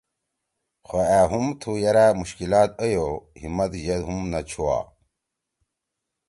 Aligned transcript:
خو 0.87 0.97
أ 1.19 1.19
ہُم 1.29 1.45
تو 1.59 1.69
یرأ 1.83 2.05
مشکلات 2.21 2.69
ائیو 2.83 3.07
ہمت 3.41 3.71
یِد 3.85 4.01
ہم 4.07 4.19
نوچھوا۔ 4.31 4.77